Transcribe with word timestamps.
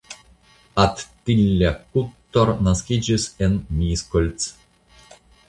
Attila 0.83 1.69
Kuttor 1.97 2.49
naskiĝis 2.69 3.27
la 3.35 3.47
en 3.51 3.61
Miskolc. 3.83 4.49